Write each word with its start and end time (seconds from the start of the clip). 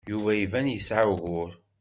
Yuba 0.09 0.31
iban 0.43 0.67
yesɛa 0.73 1.03
ugur. 1.13 1.51